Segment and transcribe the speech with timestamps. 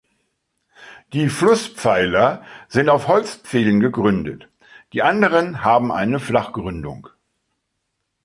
[1.13, 4.49] Die Flusspfeiler sind auf Holzpfählen gegründet,
[4.93, 7.07] die anderen haben eine Flachgründung.